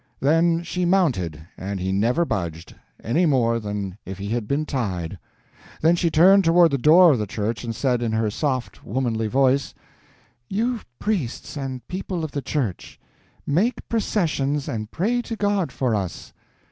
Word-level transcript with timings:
Then 0.19 0.63
she 0.63 0.83
mounted, 0.83 1.39
and 1.59 1.79
he 1.79 1.91
never 1.91 2.25
budged, 2.25 2.73
any 3.03 3.27
more 3.27 3.59
than 3.59 3.99
if 4.03 4.17
he 4.17 4.29
had 4.29 4.47
been 4.47 4.65
tied. 4.65 5.19
Then 5.81 5.95
she 5.95 6.09
turned 6.09 6.43
toward 6.43 6.71
the 6.71 6.79
door 6.79 7.11
of 7.11 7.19
the 7.19 7.27
church 7.27 7.63
and 7.63 7.75
said, 7.75 8.01
in 8.01 8.11
her 8.13 8.31
soft 8.31 8.83
womanly 8.83 9.27
voice, 9.27 9.75
'You, 10.49 10.79
priests 10.97 11.55
and 11.55 11.87
people 11.87 12.23
of 12.23 12.31
the 12.31 12.41
Church, 12.41 12.99
make 13.45 13.87
processions 13.89 14.67
and 14.67 14.89
pray 14.89 15.21
to 15.21 15.35
God 15.35 15.71
for 15.71 15.93
us!' 15.93 16.33